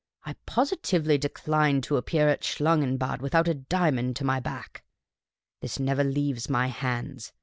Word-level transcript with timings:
I 0.25 0.33
positively 0.47 1.19
decline 1.19 1.81
to 1.81 1.95
appear 1.95 2.27
at 2.27 2.41
Schlangenbad 2.43 3.21
without 3.21 3.47
a 3.47 3.53
dia 3.53 3.91
mond 3.91 4.15
to 4.15 4.23
my 4.25 4.39
back. 4.39 4.83
This 5.61 5.79
never 5.79 6.03
leaves 6.03 6.49
my 6.49 6.69
hands. 6.69 7.31